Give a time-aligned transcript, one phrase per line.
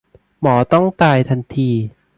[0.41, 1.69] หมอต้องตายทันที